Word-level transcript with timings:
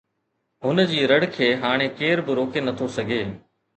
هن 0.65 0.79
جي 0.91 1.01
رڙ 1.11 1.21
کي 1.35 1.47
هاڻي 1.65 1.87
ڪير 1.99 2.17
به 2.25 2.31
روڪي 2.41 2.59
نٿو 2.69 2.87
سگهي 2.97 3.21